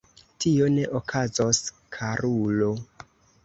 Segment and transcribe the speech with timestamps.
[0.45, 1.61] Tio ne okazos,
[1.99, 2.75] karulo.